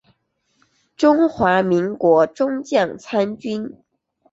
[0.97, 3.71] 中华民国中将参军。